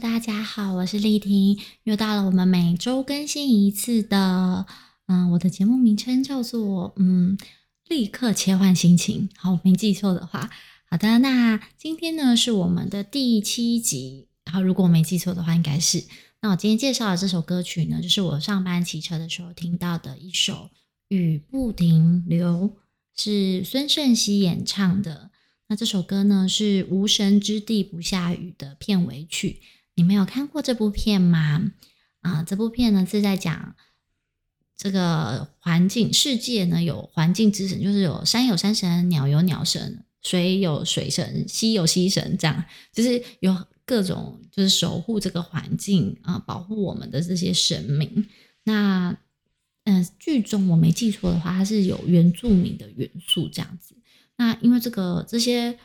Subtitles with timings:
[0.00, 4.64] 大家好，我是丽婷，又到了我们每周更新一次的，
[5.08, 7.36] 嗯，我的节目名称叫做嗯，
[7.88, 9.28] 立刻切换心情。
[9.36, 10.50] 好，我没记错的话，
[10.88, 16.04] 好的，那今天呢是我们的第七集，然后如果我没记错的话，应该是。
[16.42, 20.52] 那我今天介绍的这首歌曲呢，就是我上班骑车的时候听到的一首
[21.08, 22.70] 《雨不停流》，
[23.20, 25.32] 是孙盛熙演唱的。
[25.66, 29.60] 那这首歌呢，是《无神之地不下雨》的片尾曲。
[29.98, 31.72] 你没有看过这部片吗？
[32.20, 33.74] 啊，这部片呢是在讲
[34.76, 48.28] 这个环境世界呢，有环境之神，就是有山有山神，鸟有鸟神，水有水神，溪有溪神，这样就是有各种就是守护这个环境啊，保护我们的这些神明。
[48.62, 49.16] 那
[49.82, 53.96] 嗯，剧中我没记错的话，它是有原住民的元素这样子。
[54.36, 55.76] 那因为这个这些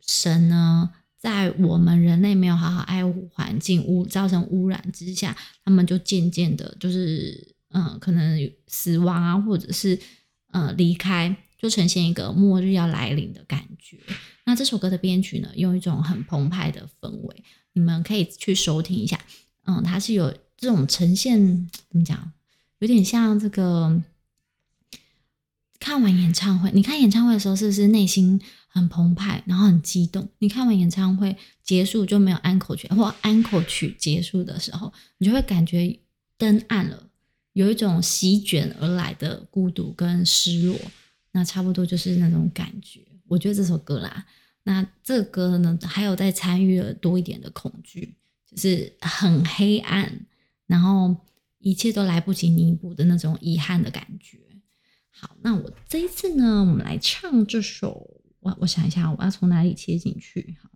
[0.00, 10.00] 神呢，在我们人类没有好好爱护环境污造成污染之下，他们就渐渐的，就是嗯，可能死亡啊，或者是
[10.46, 13.98] 呃离开，就呈现一个末日要来临的感觉。
[14.46, 19.20] 那这首歌的编曲呢，用一种很澎湃的氛围，你们可以去收听一下。
[19.66, 21.38] 嗯，它是有这种呈现，
[21.90, 22.32] 怎么讲，
[22.78, 24.02] 有点像这个。
[25.78, 28.38] 看完演唱会，你看演唱会的时候是不是内心
[28.72, 30.28] 很澎湃，然后很激动？
[30.38, 35.98] 你看完演唱会结束就没有安可曲，或安可曲结束的时候，你就会感觉
[36.38, 37.10] 灯暗了，
[37.52, 40.78] 有一种席卷而来的孤独跟失落。
[41.32, 43.00] 那差不多就是那种感觉。
[43.26, 44.24] 我觉得这首歌啦，
[44.62, 48.14] 那这歌呢，还有在参与了多一点的恐惧，
[48.46, 50.26] 就是很黑暗，
[50.68, 51.16] 然后
[51.58, 54.38] 一切都来不及弥补的那种遗憾的感觉。
[55.10, 58.18] 好，那我这一次呢，我们来唱这首。
[58.40, 60.56] 我我想一下，我要从哪里切进去？
[60.62, 60.68] 好，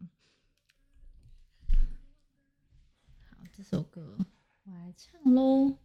[3.31, 4.19] 好，这首歌
[4.65, 5.79] 我来唱喽。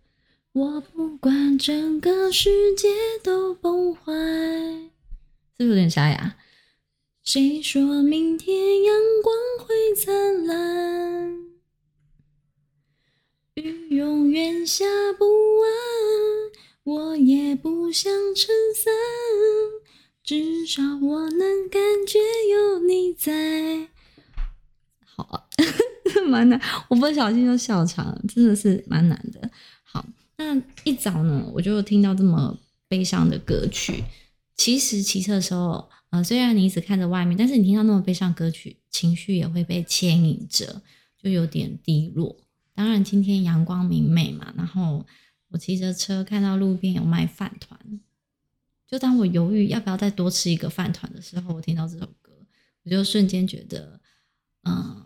[0.52, 2.88] 我不管整个世界
[3.24, 4.12] 都崩坏，
[5.58, 6.38] 是不是有点沙哑？
[7.24, 11.46] 谁说明天阳光会灿烂？
[13.54, 14.86] 雨永远下
[15.18, 15.70] 不完。
[16.84, 18.92] 我也不想撑伞，
[20.30, 22.20] 至少我能感觉
[22.52, 23.88] 有你在。
[25.04, 25.44] 好啊，
[26.30, 29.50] 蛮难，我不小心就笑场了，真的是蛮难的。
[29.82, 30.06] 好，
[30.38, 32.56] 那一早呢，我就听到这么
[32.88, 34.04] 悲伤的歌曲。
[34.56, 40.84] 其实骑车的时候，呃，虽然你一直看着外面，但是你听到那么悲伤歌曲，情绪也会被牵引着，
[41.20, 42.36] 就有点低落。
[42.76, 45.08] 当然，今天阳光明媚嘛，然后。
[45.52, 47.80] 我骑着车看到路边有卖饭团，
[48.90, 52.32] 就当我犹豫要不要再多吃一个饭团的时候，我听到这首歌，
[52.84, 54.00] 我就瞬间觉得，
[54.64, 55.06] 嗯，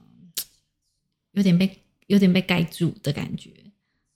[1.31, 3.51] 有点被有点被盖住的感觉。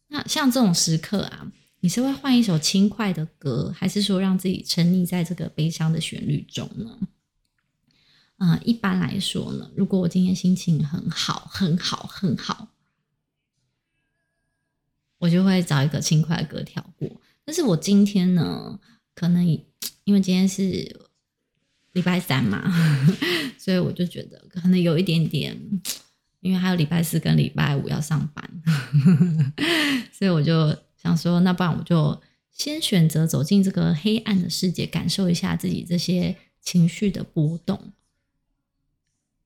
[0.07, 1.51] 那像这种时刻啊，
[1.81, 6.99] 你是会换一首轻快的歌，还是说让自己沉溺在这个悲伤的旋律中呢？
[8.37, 12.69] 嗯，一般来说呢，如果我今天心情很好，很好，很好。
[15.17, 17.09] 我就会找一个轻快的歌跳过，
[17.43, 18.79] 但是我今天呢，
[19.17, 19.43] 可能
[20.03, 21.07] 因为今天是
[21.93, 22.71] 礼拜三嘛，
[23.57, 25.59] 所以我就觉得可能有一点点，
[26.41, 28.63] 因为还有礼拜四跟礼拜五要上班，
[30.13, 37.91] 所以我就想说，那不然我就先选择走进这个黑暗的世界，感受一下自己这些情绪的波动，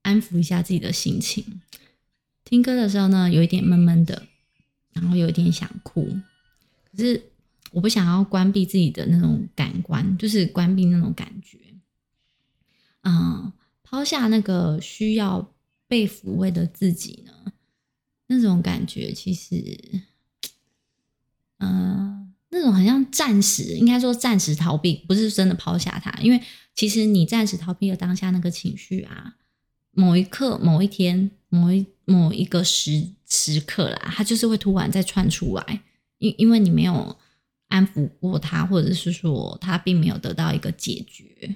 [0.01, 1.61] 安抚一下自己的心情。
[2.43, 4.27] 听歌的时候呢，有一点闷闷的。
[4.93, 6.19] 然后有一点想哭，
[6.91, 7.30] 可是
[7.71, 11.57] 我不想要关闭自己的那种感官，就是关闭那种感觉。
[13.01, 13.51] 嗯，
[13.83, 15.53] 抛下那个需要
[15.87, 17.53] 被抚慰的自己呢，
[18.27, 20.03] 那种感觉其实，
[21.57, 26.41] 嗯，那种很像暂时，应该说暂时逃避，不是真的抛下它，因为
[26.75, 29.35] 其实你暂时逃避了当下那个情绪啊，
[29.91, 33.11] 某一刻、某一天、某一某一个时。
[33.33, 35.81] 时刻啦，它就是会突然再窜出来，
[36.17, 37.17] 因因为你没有
[37.71, 41.55] 安抚过他，或者是说他并没有得到一个解决。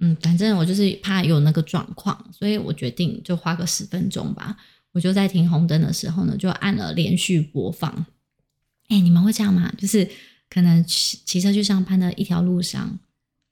[0.00, 4.56] 嗯，反正我就是怕有那个状况，所以我决定就花个十分钟吧。
[4.92, 8.06] 我就在停红灯的时候呢，就按了连续播放。
[8.88, 9.72] 哎，你们会这样吗？
[9.78, 10.08] 就是
[10.50, 12.98] 可能骑骑车去上班的一条路上。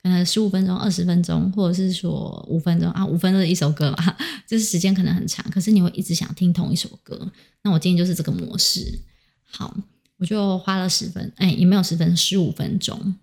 [0.02, 4.16] 可能，十五分钟、二十分钟，或者是说五分钟啊，五分钟的一首歌嘛，
[4.46, 7.32] 就是时间可能很长，可是你会一直想听同一首歌。
[7.62, 9.00] 那我今天就是这个模式。
[9.42, 9.76] 好，
[10.18, 13.16] 我就花了十分，哎，也没有十分，十五分钟，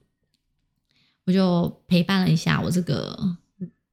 [1.25, 3.37] 我就陪伴了一下我这个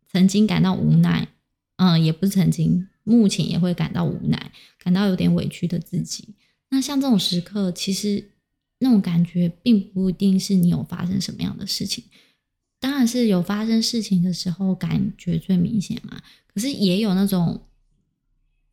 [0.09, 1.29] 曾经感到无奈，
[1.77, 6.35] 嗯，也不是曾经，目前也会感到无奈，感到有点委屈的自己。
[6.69, 8.31] 那像这种时刻，其实
[8.79, 12.05] 那种感觉并不一定是你有发生什么样的事情，
[12.79, 16.21] 当然是有发生事情的时候感觉最明显嘛。
[16.53, 17.63] 可是也有那种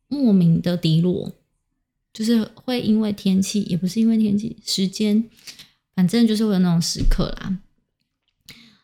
[0.08, 1.32] 莫名的低落，
[2.12, 5.28] 就是会因为天气，也不是因为天气，时间，
[5.94, 7.58] 反正就是会有那种时刻啦。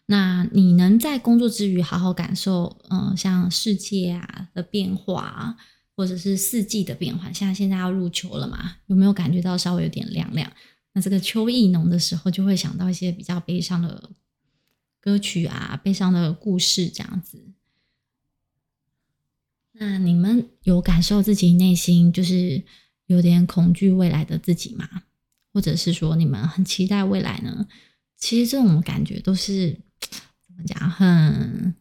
[0.06, 5.56] 那你能在工作之余好好感受，嗯、像世界啊的变化，
[5.97, 10.53] 或者是四季的变化，像现在要入秋了嘛，有没有感觉到稍微有点凉凉？
[10.93, 14.11] 那这个秋意浓的时候，就会想到一些比较悲伤的
[15.00, 17.43] 歌曲啊，悲伤的故事这样子。
[19.73, 22.62] 那你们有感受自己内心就是
[23.06, 24.89] 有点恐惧未来的自己吗？
[25.53, 27.67] 或者是说你们很期待未来呢？
[28.17, 29.79] 其实这种感觉都是。
[30.47, 30.89] 怎么讲？
[30.89, 31.75] 很，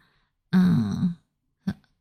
[0.50, 1.14] 嗯，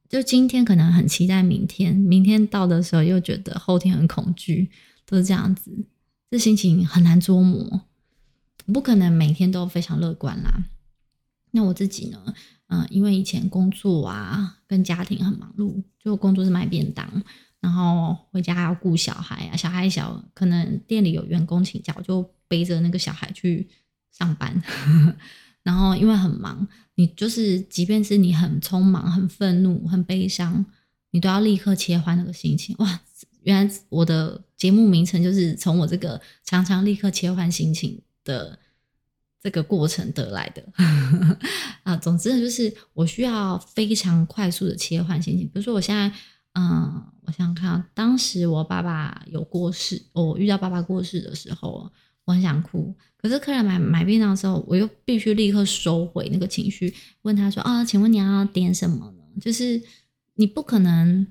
[0.09, 4.71] 就今天可能很期待明天，明天到的时候又觉得后天很恐惧，
[5.05, 5.71] 都是这样子。
[6.31, 7.83] 这心情很难捉摸，
[8.73, 10.65] 不可能每天都非常乐观啦。
[11.51, 12.35] 那我自己呢？
[12.69, 17.23] 嗯，因为以前工作啊，跟家庭很忙碌，就工作是卖便当，
[17.63, 23.69] 然后回家要顾小孩啊，小孩小，可能店里有员工请假，我就背着那个小孩去
[24.11, 24.61] 上班。
[25.63, 26.67] 然后因为很忙，
[26.97, 30.67] 你就是即便是你很匆忙、很愤怒、很悲伤，
[31.13, 32.75] 你都要立刻切换那个心情。
[32.81, 33.01] 哇，
[33.45, 38.59] 原来我的节目名称就是从我这个常常立刻切换心情的
[39.41, 40.65] 这个过程得来的
[41.85, 41.97] 啊。
[41.97, 45.47] 总之，就是我需要非常快速的切换心情。
[45.47, 46.13] 比如说我现在，
[46.55, 51.91] 嗯，我想看，当时我爸爸有过世，我遇到爸爸过世的时候，
[52.25, 52.95] 我很想哭。
[53.17, 59.81] 可是客人买买便当的时候，我又必须立刻收回那个情绪，问他说：“啊，请问你要点什么呢？”就是
[60.35, 61.27] 你不可能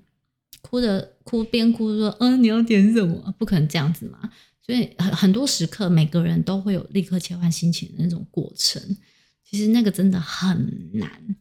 [0.62, 4.32] 哭的哭边哭说：“嗯、你要点什么？”不可能这样子嘛。
[4.66, 8.82] 所以很很多时刻，每个人都会有立刻切换心情的那种过程。
[9.44, 11.36] 其实那个真的很难，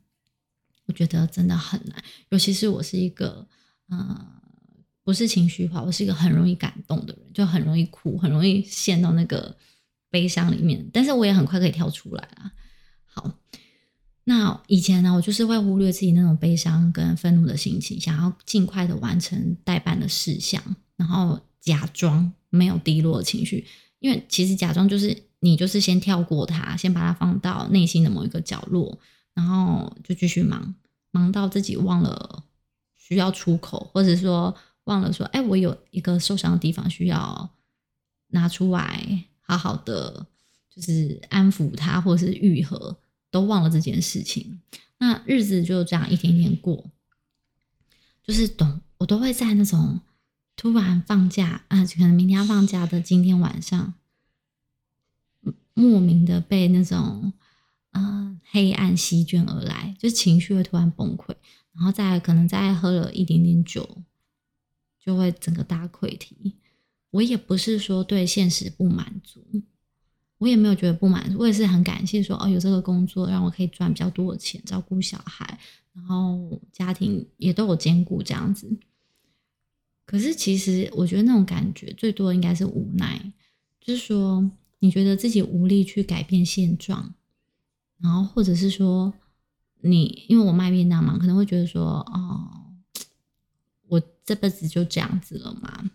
[0.86, 2.02] 我觉得真的很难。
[2.30, 3.46] 尤其是我是一个
[3.90, 4.26] 呃，
[5.04, 9.54] 不是情绪化，我是一个很容易感动的人，就很容易哭，很容易陷到那个。
[10.12, 12.50] 悲伤里面，但是我也很快可以跳出来啊。
[13.04, 13.32] 好，
[14.24, 20.60] 那以前呢，我就是会忽略自己那种悲伤跟愤怒的心情，想要尽快的完成待办的事项，
[20.96, 23.64] 然后假装没有低落的情绪，
[24.00, 28.98] 因为其实假装就是你就是先跳过它，先把它放到内心的某一个角落，
[29.32, 30.74] 然后就继续忙，
[31.12, 32.42] 忙到自己忘了
[33.10, 37.50] 需要出口，或者说忘了说，哎，我有一个受伤的地方需要
[38.28, 39.24] 拿出来。
[39.40, 40.28] 好好的，
[40.72, 42.96] 就是安抚他，或者是愈合，
[43.32, 44.60] 都忘了这件事情。
[44.98, 46.88] 那日子就这样一天一天过，
[48.22, 50.02] 就是懂，我都会在那种
[50.54, 53.94] 突然放假啊，可能明天要放假的今天晚上，
[55.74, 57.32] 莫名的被那种
[57.90, 61.34] 呃黑暗席卷而来，就情绪会突然崩溃，
[61.80, 64.02] 然后再可能再喝了一点点酒，
[65.02, 66.54] 就会整个大溃堤。
[67.10, 69.42] 我也不是说对现实不满足，
[70.36, 75.58] 我也没有觉得不满足，我也是很感谢说哦，有这个工作让我可以赚比较多的钱，照顾小孩，
[75.94, 78.70] 然后家庭也都有兼顾这样子。
[80.04, 83.32] 可是其实我觉得那种感觉最多应该是无奈，
[83.80, 87.14] 就是说你觉得自己无力去改变现状，
[88.02, 89.14] 然后或者是说
[89.82, 92.72] 你因为我卖便当嘛，可能会觉得说哦，
[93.88, 95.90] 我这辈子就这样子了嘛。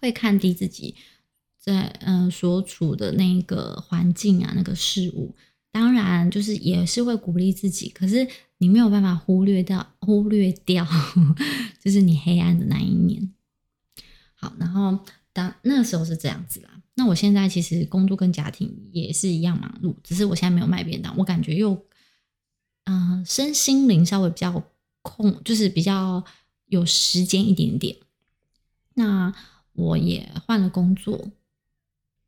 [0.00, 0.94] 会看低自己
[1.58, 5.34] 在嗯、所处的那个环境啊，那个事物，
[5.72, 10.86] 当然就是也是会鼓励自己，可是你没有办法忽略掉忽略掉，
[11.82, 13.32] 就是你黑暗的那一面。
[14.34, 14.98] 好，然后
[15.32, 16.82] 当那时候是这样子啦。
[16.96, 21.74] 那我现在其实工作跟家庭也是一样忙碌，只是我现在没有卖便当，我感觉又
[22.84, 24.62] 嗯、身心灵稍微比较
[25.02, 26.24] 空，就是比较
[26.66, 27.96] 有时间一点点。
[28.94, 29.34] 那。
[29.76, 31.32] 我也换了工作，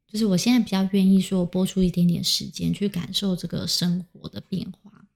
[0.08, 5.06] 就是我现在比较愿意说拨出一点点时间去感受这个生活的变化，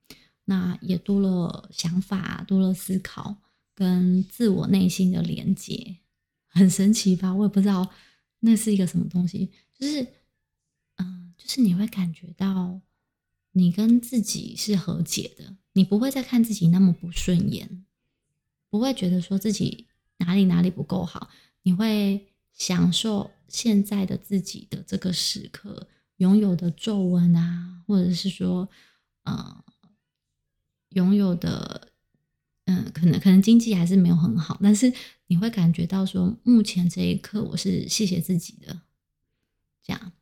[0.44, 3.34] 那也多了想法，多了思考
[3.74, 5.96] 跟自我内心的连接，
[6.46, 7.34] 很神奇吧？
[7.34, 7.90] 我也不知道
[8.38, 10.06] 那是一个什么东西，就是
[10.98, 12.80] 嗯，就是你会感觉到
[13.52, 17.84] 你跟自己是和解的，你不会再看自己那么不顺眼，
[18.68, 19.86] 不会觉得说自己
[20.18, 21.30] 哪里哪里不够好。
[21.62, 28.68] 你会享受现在的自己的这个时刻拥有的皱纹啊，或者是说，
[29.24, 29.64] 呃，
[30.90, 31.92] 拥有的
[32.64, 34.92] 嗯，可能可能经济还是没有很好，但是
[35.26, 38.82] 你会感觉到说，目前这一刻我是谢谢自己的，
[39.82, 40.12] 这样，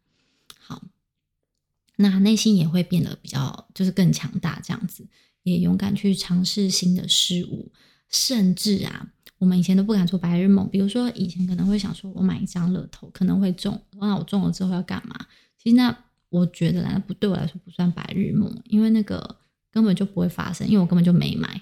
[2.00, 5.06] 那内心也会变得比较就是更强大，这样子
[5.42, 7.70] 也勇敢去尝试新的事物，
[8.08, 9.06] 甚至啊，
[9.38, 15.14] 我们以前都不敢做白日梦，比如说以前可能会想说，我买一张乐透可能会中，那我中了之后要干嘛？
[15.62, 15.96] 其实那
[16.28, 19.36] 我觉得那不对我来说不算白日梦，因为那个。
[19.70, 21.60] 根本就不会发生，因为我根本就没买，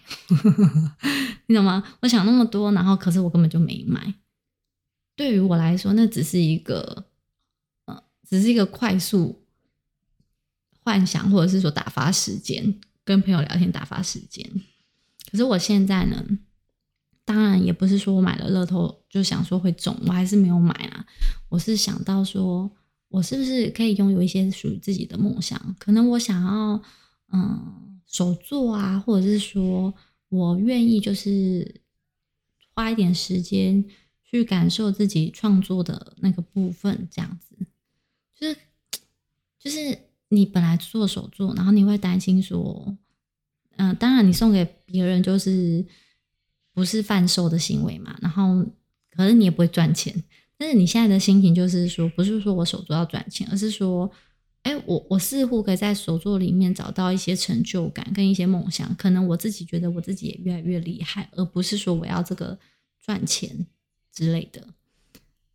[1.46, 1.82] 你懂吗？
[2.00, 4.14] 我想那么多，然后可是我根本就没买。
[5.16, 7.06] 对于我来说，那只是一个，
[7.86, 9.44] 呃，只是一个快速
[10.86, 14.48] 幻想，或者是说打发时间，跟朋友聊天打发时间。
[15.28, 16.24] 可是我现在呢，
[17.24, 21.04] 当然也不是说我买了乐透就想说会中，我还是没有买啊。
[21.48, 22.70] 我是想到说，
[23.08, 25.74] 我是不是可以拥有一些属于自己的梦想？
[25.80, 26.80] 可能我想要，
[27.32, 27.82] 嗯。
[28.08, 29.92] 手作啊，或者是说
[30.28, 31.82] 我愿意就是
[32.72, 33.84] 花一点时间
[34.22, 37.56] 去感受自己创作的那个部分，这样子，
[38.32, 38.56] 就是
[39.58, 42.96] 就是你本来做手作，然后你会担心说，
[43.76, 45.84] 嗯、当然你送给别人就是
[46.72, 48.64] 不是贩售的行为嘛，然后
[49.10, 50.24] 可是你也不会赚钱，
[50.56, 54.10] 但是你现在的心情就是说，不是说我手作要赚钱，而是说。
[54.62, 62.58] 哎，我我似乎可以在手作里面找到一些成就感跟一些梦想，可能我自己觉得我自己也越来越厉害，而不是说我要这个
[63.00, 63.68] 赚钱
[64.12, 64.66] 之类的。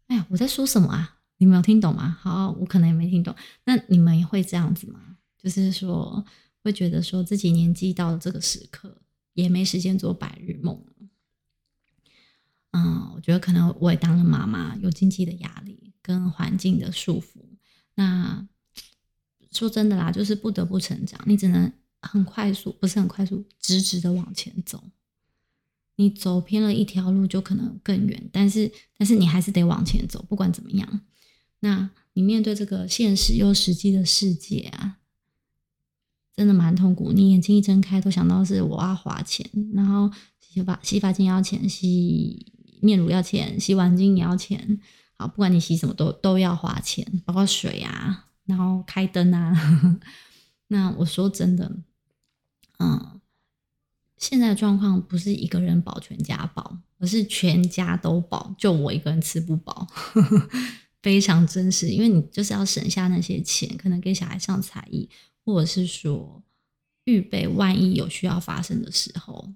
[0.07, 1.17] 哎呀，我在说什么啊？
[1.41, 2.15] 你们有听懂吗？
[2.21, 3.36] 好，我可能也没听懂。
[3.65, 5.17] 那你们也会这样子吗？
[5.41, 6.24] 就是说
[6.63, 9.01] 会觉得说自己年纪到了这个时刻，
[9.33, 10.79] 也没时间做白日梦。
[12.74, 17.41] 嗯，我觉得可能我也当了妈妈，有经济的压力跟环境的束缚，
[17.95, 18.48] 那。
[19.51, 21.69] 说真的啦，就是不得不成长，你只能
[22.01, 24.81] 很快速，不是很快速，直直的往前走。
[25.98, 28.29] 你走偏了一条路，就可能更远。
[28.31, 31.01] 但是，但是你还是得往前走，不管怎么样。
[31.61, 34.97] 那你面对这个现实又实际的世界啊，
[36.35, 37.11] 真的蛮痛苦。
[37.13, 42.45] 你眼睛一睁开，都想到是我要花钱，然后洗发洗发精要钱，洗
[42.81, 44.79] 面乳要钱，洗碗精也要钱。
[45.13, 48.27] 好，不管你洗什么都都要花钱，包括水啊。
[48.45, 49.99] 然后开灯啊，
[50.67, 51.71] 那我说真的，
[52.79, 53.21] 嗯，
[54.17, 59.87] 现在的状况不是一个人饱全家饱，而是全家都饱，就我一个人吃不饱，
[61.01, 61.89] 非常真实。
[61.89, 65.10] 因为你就是要省下那些钱，可能给小孩上才艺，
[65.43, 66.43] 或者是说
[67.05, 69.53] 预备万一有需要发生的时候。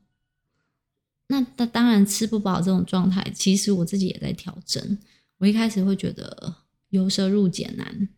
[1.27, 4.97] 那那当然吃不饱这种状态，其实我自己也在调整。
[5.37, 6.55] 我一开始会觉得
[6.89, 8.09] 由奢入俭难。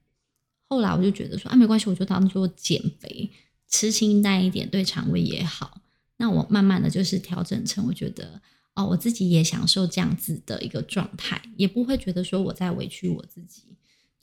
[0.70, 3.32] 后来我就觉得说啊，没关系，我就当做减肥，
[3.70, 5.82] 吃清淡一点，对肠胃也好。
[6.18, 8.42] 那我慢慢的就是调整成，我觉得
[8.78, 13.76] 哦，我自己也享受这样子的一个状态，也不会觉得说我在委屈我自己，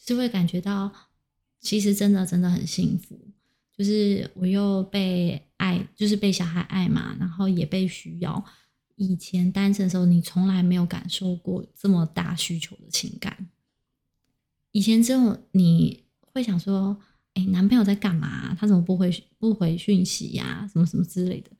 [0.02, 0.90] 就会感觉到
[1.60, 3.18] 其实真的真的很幸福，
[3.76, 8.42] 就是我又被爱，就是被小孩爱嘛，然后也被需要。
[8.96, 13.48] 以前单身的时候，你从来没有感受过这么大需求的情感，
[14.72, 16.04] 以前只有你。
[16.34, 17.00] 会想说，
[17.34, 18.52] 哎，男朋友在干嘛？
[18.56, 19.08] 他怎么不回
[19.38, 20.68] 不回讯息呀？
[20.72, 21.50] 什么什么之类的。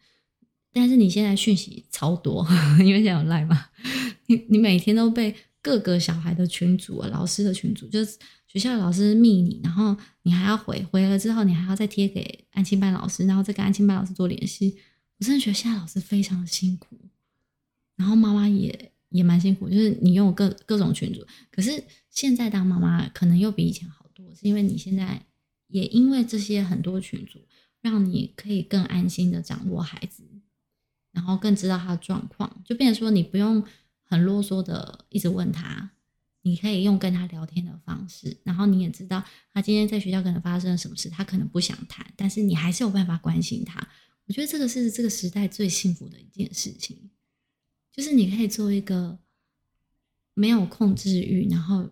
[0.75, 2.47] 但是你现在讯息超多，
[2.81, 3.67] 因为现在有赖嘛。
[4.27, 14.77] 你你每天都被各个小孩的群组啊、老师的群组，就是学校的老师密你，然后你还要回回了之后，你还要再贴给安亲班老师，然后再跟安亲班老师做联系。
[15.19, 16.99] 我真的觉得现在老师非常的辛苦，
[17.97, 21.25] 然后妈妈也也蛮辛苦，就是你用各各种群组。
[21.53, 24.27] 可是现在当妈妈可能又比以前好多。
[24.35, 25.25] 是因为你现在
[25.69, 27.39] 也因为这些很多群组，
[27.81, 30.25] 让你可以更安心的掌握孩子，
[31.15, 33.65] 然后更知道他的状况，就变成说你不用
[34.03, 35.93] 很啰嗦的一直问他，
[36.43, 43.81] 你可以用跟他聊天的方式，然后你也知道他今天在学校可能发生了什么事，他可能不想谈，但是你还是有办法关心他。
[44.27, 47.11] 我觉得这个是这个时代最幸福的一件事情，
[47.91, 49.19] 就是你可以做一个
[50.35, 51.91] 没有控制欲，然后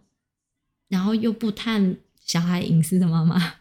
[0.89, 1.97] 然后又不探。
[2.25, 3.57] 小孩隐私的妈妈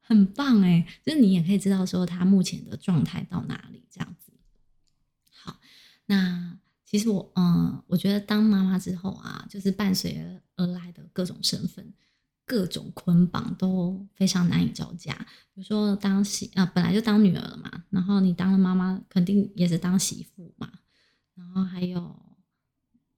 [0.00, 4.27] 很棒哎，就是你也可以知道说他目前的状态到哪里这样子。
[6.10, 11.92] 那其实我嗯，我觉得当妈妈之后啊，就是伴随而来的各种身份、
[12.46, 15.14] 各种捆绑都非常难以招架。
[15.52, 20.70] 比如说当媳啊，本来就当女儿了嘛，然后你当了妈妈，肯定也是当媳妇嘛。
[21.34, 22.18] 然后还有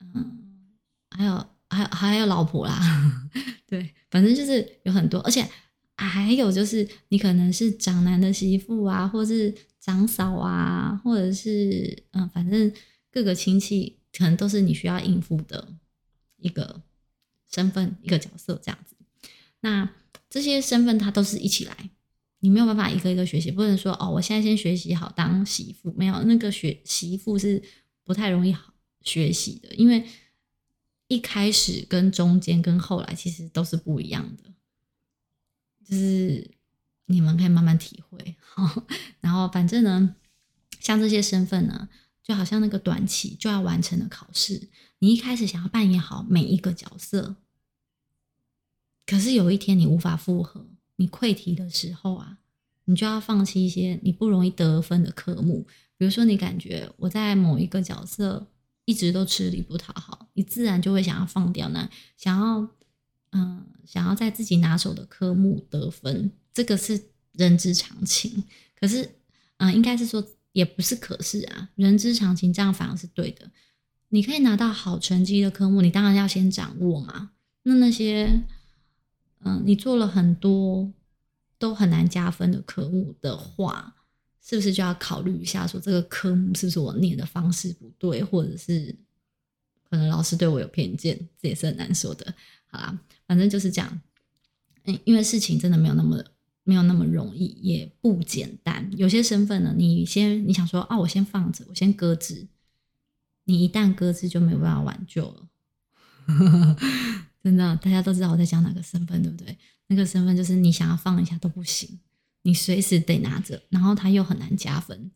[0.01, 0.75] 嗯，
[1.11, 2.79] 还有还有还有老婆啦。
[3.69, 5.49] 对，反正就是有很多，而且，
[6.09, 12.73] 还有就是你可能是长男的媳妇啊，或是长嫂啊，或者是嗯，反正
[13.11, 15.69] 各个亲戚可能都是你需要应付的
[16.39, 16.83] 一个
[17.51, 18.95] 身份、一个角色这样子。
[19.61, 19.91] 那
[20.29, 21.91] 这些身份它都是一起来，
[22.39, 27.63] 你没有办法一个一个学习，不能说哦，我现在先学习好当媳妇，没有那个学媳妇是
[28.05, 30.05] 不太容易好学习的，因为
[31.09, 34.50] 一开始跟中间跟后来其实都是不一样的。
[35.91, 36.49] 就是
[37.07, 38.37] 你们可以慢慢体会，
[39.21, 40.15] 然后反正呢，
[40.79, 41.89] 像这些身份呢，
[42.23, 44.69] 就好像那个短期就要完成的考试，
[45.01, 47.35] 你一开始想要扮演好每一个角色，
[49.05, 52.39] 可是有一天你无法负荷，你溃堤的时候啊，
[52.85, 55.67] 你就要放弃一些你不容易得分的科目，
[55.97, 58.47] 比如说你感觉我在某一个角色
[58.85, 62.71] 一直都吃力不讨好，你自然就会想要放掉那想要。
[63.33, 67.01] 嗯，想要在自己拿手的科目得分，这个是
[67.33, 68.45] 人之常情。
[68.79, 69.09] 可是，
[69.59, 73.51] 嗯，应该是说，也不是可是啊，人之常情，这样反而是对的。
[74.09, 77.31] 你可以拿到好成绩的科目，你当然要先掌握嘛。
[77.63, 78.43] 那那些，
[79.45, 80.93] 嗯，你做了很多
[81.59, 83.95] 都很难加分的科目的话，
[84.43, 88.93] 是不是就要考虑一下，说这个科目是不是我念的方式不对，或者是
[89.91, 92.33] 可能老师对我有偏见，这也是很难说的。
[92.69, 94.01] 好啦，反正就是这样。
[94.85, 96.25] 嗯，因为事情真的没有那么
[96.63, 98.89] 没有那么容易，也不简单。
[98.97, 102.47] 有些身份呢，你先你想说啊，我先放着，我先搁置。
[103.45, 105.49] 你一旦搁置，就没有办法挽救了。
[107.43, 109.57] 真的，大家都知道我在讲哪个身份，对不对？
[109.89, 111.99] 那个身份就是你想要放一下都不行，
[112.43, 115.11] 你随时得拿着，然后它又很难加分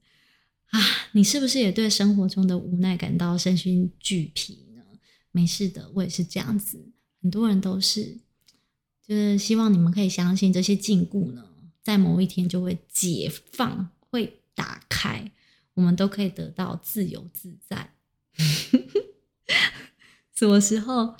[0.78, 1.08] 啊。
[1.12, 4.82] 你是不是也对生活中的无奈感到身心俱疲呢？
[5.30, 6.92] 没事的，我也是这样子。
[7.22, 8.18] 很多人都是，
[9.06, 11.44] 就是希望你们可以相信这些禁锢呢，
[11.82, 15.30] 在某一天就会解放，会打开，
[15.74, 17.92] 我们都可以得到自由自在。
[20.34, 21.14] 什么时候？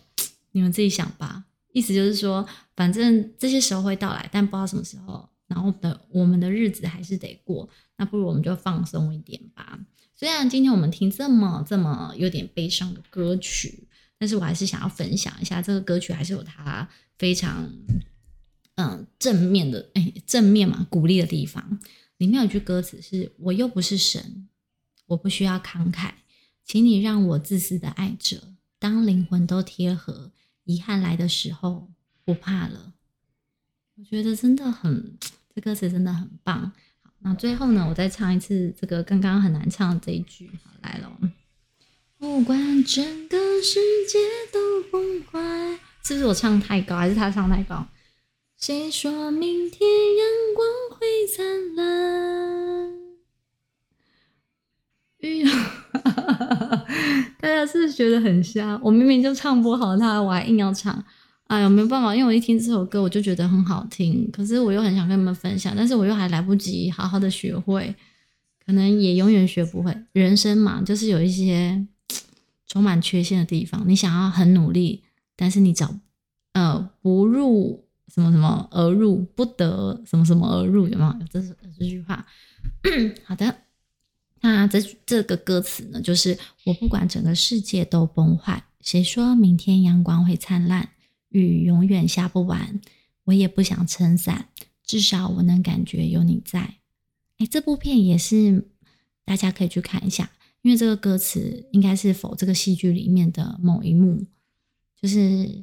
[0.53, 1.45] 你们自己想吧。
[1.73, 5.29] 意思就是说，反正这些时候会到来，但不知道什么时候。
[5.47, 9.79] 然后的我们的日子还是得过，那不如我们就放松一点吧。
[10.15, 13.89] 虽然今天我们听这么这么有点悲伤的歌曲。
[14.17, 17.69] 但是我还是想要分享一下这个歌曲，还是有它非常
[18.77, 21.81] 嗯正面的哎正面嘛鼓励的地方。
[22.19, 24.49] 里面有句歌词是：“我又不是神，
[25.07, 26.13] 我不需要慷慨，
[26.65, 28.55] 请你让我自私的爱着。
[28.79, 31.91] 当灵魂都贴合，遗憾来的时候
[32.25, 32.95] 不怕了。”
[33.99, 35.19] 我觉得真的很，
[35.55, 36.73] 这歌词真的很棒。
[37.27, 41.11] 那最后呢，我再唱一次这个刚刚很难唱的这一句，好来了。
[42.19, 44.19] 不管整个世界
[44.53, 47.87] 都崩坏，是不是我唱太高，还是他唱太高？
[48.59, 52.93] 谁说明天阳光会灿烂？
[55.21, 55.45] 雨，
[57.41, 58.79] 大家是不是觉得很瞎？
[58.83, 61.03] 我明明就唱不好他，我还硬要唱。
[61.49, 64.31] 哎呦，没有办法，因为我一听这首歌，我就觉得很好听。
[64.33, 67.95] 可是我又很想跟你们分享，但是我又还来不及好好的学会，
[68.65, 69.97] 可能也永远学不会。
[70.13, 71.87] 人生嘛，就是有一些。
[72.67, 75.05] 充满缺陷的地方，你想要很努力，
[75.37, 75.95] 但是你找
[76.55, 81.15] 呃不入什么什么而入，不得什么什么而入，有没有？
[81.31, 82.27] 这是这句话。
[83.23, 83.59] 好的，
[84.41, 90.89] 那这这个歌词呢，就是我不管整个世界都崩坏，谁说明天阳光会灿烂，
[91.35, 92.81] 雨永远下不完，
[93.25, 94.49] 我也不想撑伞，
[94.83, 96.77] 至少我能感觉有你在。
[97.39, 98.71] 哎，这部片也是
[99.25, 100.31] 大家可以去看一下。
[100.63, 104.25] 因为这个歌词应该是否这个戏剧里面的某一幕，
[104.99, 105.63] 就是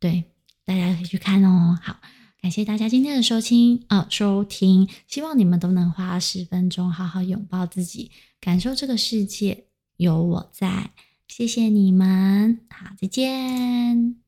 [0.00, 0.24] 对，
[0.64, 1.78] 大家可以去看哦。
[1.82, 2.00] 好，
[2.40, 9.66] 感谢大家今天的收听啊、呃，收听，希望你们都能花十分钟好好拥抱自己，感受这个世界
[9.98, 10.92] 有我在。
[11.28, 14.25] 谢谢你们，好，再见。